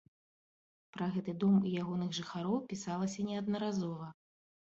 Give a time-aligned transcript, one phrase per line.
[0.95, 4.07] Пра гэты дом і ягоных жыхароў пісалася неаднаразова.